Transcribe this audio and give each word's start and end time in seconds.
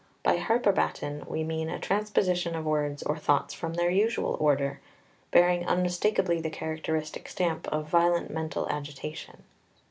By 0.23 0.37
hyperbaton 0.39 1.27
we 1.27 1.43
mean 1.43 1.69
a 1.69 1.77
transposition 1.77 2.55
of 2.55 2.65
words 2.65 3.03
or 3.03 3.19
thoughts 3.19 3.53
from 3.53 3.75
their 3.75 3.91
usual 3.91 4.35
order, 4.39 4.79
bearing 5.29 5.63
unmistakably 5.67 6.41
the 6.41 6.49
characteristic 6.49 7.29
stamp 7.29 7.67
of 7.67 7.87
violent 7.87 8.31
mental 8.31 8.67
agitation. 8.67 9.43